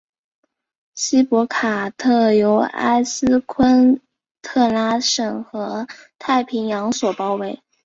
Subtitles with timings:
[0.95, 4.01] 锡帕卡特由埃斯昆
[4.41, 7.61] 特拉省和太平洋所包围。